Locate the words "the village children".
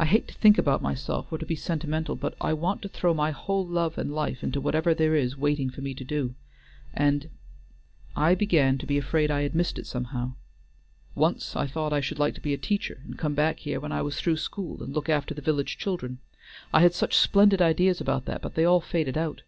15.34-16.18